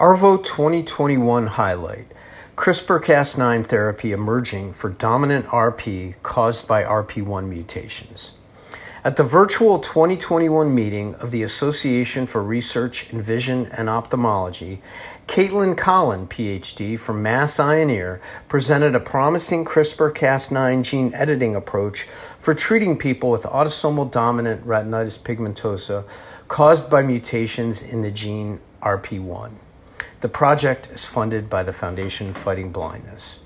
[0.00, 2.06] ARVO 2021 highlight
[2.56, 8.32] CRISPR Cas9 therapy emerging for dominant RP caused by RP1 mutations.
[9.04, 14.80] At the virtual 2021 meeting of the Association for Research in Vision and Ophthalmology,
[15.28, 22.06] Caitlin Collin, PhD from Mass Ear, presented a promising CRISPR Cas9 gene editing approach
[22.38, 26.04] for treating people with autosomal dominant retinitis pigmentosa
[26.48, 29.52] caused by mutations in the gene RP1.
[30.20, 33.40] The project is funded by the Foundation Fighting Blindness.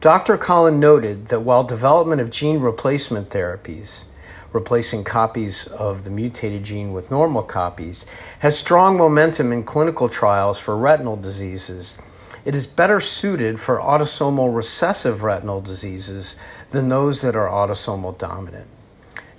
[0.00, 0.38] Dr.
[0.38, 4.04] Collin noted that while development of gene replacement therapies,
[4.52, 8.06] replacing copies of the mutated gene with normal copies,
[8.38, 11.98] has strong momentum in clinical trials for retinal diseases,
[12.44, 16.36] it is better suited for autosomal recessive retinal diseases
[16.70, 18.68] than those that are autosomal dominant.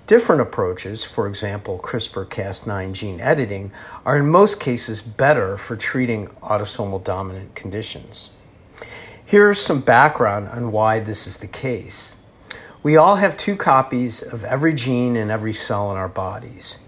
[0.08, 3.74] Different approaches, for example, CRISPR Cas9 gene editing,
[4.06, 8.30] are in most cases better for treating autosomal dominant conditions.
[9.26, 12.16] Here's some background on why this is the case.
[12.82, 16.80] We all have two copies of every gene in every cell in our bodies.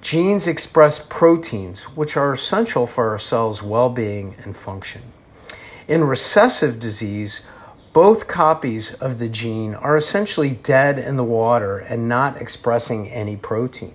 [0.00, 5.02] Genes express proteins, which are essential for our cells' well being and function.
[5.86, 7.42] In recessive disease,
[7.96, 13.38] both copies of the gene are essentially dead in the water and not expressing any
[13.38, 13.94] protein.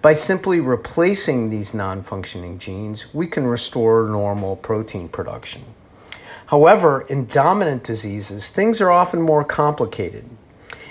[0.00, 5.66] By simply replacing these non functioning genes, we can restore normal protein production.
[6.46, 10.24] However, in dominant diseases, things are often more complicated.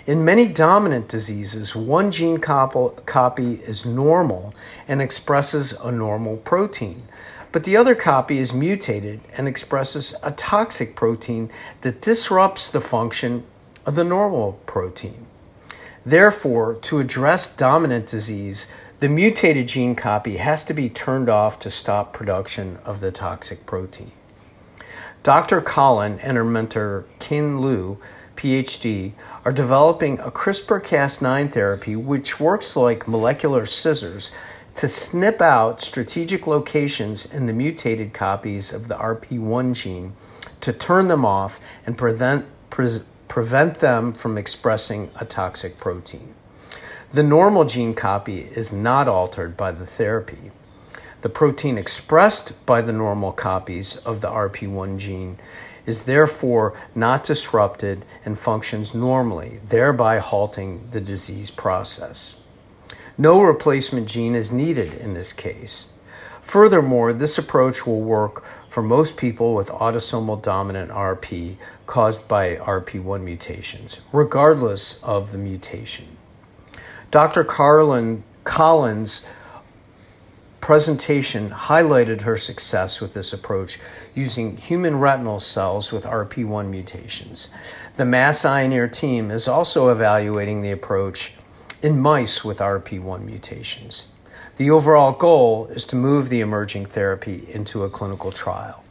[0.10, 4.56] In many dominant diseases, one gene copy is normal
[4.88, 7.04] and expresses a normal protein
[7.52, 11.50] but the other copy is mutated and expresses a toxic protein
[11.82, 13.44] that disrupts the function
[13.86, 15.26] of the normal protein.
[16.06, 18.68] Therefore, to address dominant disease,
[19.00, 23.66] the mutated gene copy has to be turned off to stop production of the toxic
[23.66, 24.12] protein.
[25.23, 25.62] Dr.
[25.62, 27.98] Collin and her mentor Qin Liu,
[28.40, 29.12] PhD,
[29.44, 34.32] are developing a CRISPR Cas9 therapy which works like molecular scissors
[34.76, 40.14] to snip out strategic locations in the mutated copies of the RP1 gene
[40.61, 46.33] to turn them off and prevent, pre- prevent them from expressing a toxic protein.
[47.11, 50.52] The normal gene copy is not altered by the therapy.
[51.22, 55.38] The protein expressed by the normal copies of the RP1 gene
[55.86, 62.36] is therefore not disrupted and functions normally, thereby halting the disease process.
[63.18, 65.90] No replacement gene is needed in this case.
[66.42, 73.22] Furthermore, this approach will work for most people with autosomal dominant RP caused by RP1
[73.24, 76.18] mutations, regardless of the mutation.
[77.12, 77.44] Dr.
[77.44, 79.24] Carlin Collins'
[80.70, 83.80] presentation highlighted her success with this approach
[84.14, 87.50] using human retinal cells with RP1 mutations.
[87.98, 91.34] The Mass Ear team is also evaluating the approach
[91.82, 94.10] in mice with RP1 mutations.
[94.58, 98.84] The overall goal is to move the emerging therapy into a clinical trial.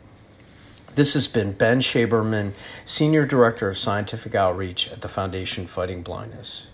[0.97, 2.55] This has been Ben Shaberman,
[2.87, 6.66] Senior Director of Scientific Outreach at the Foundation Fighting Blindness.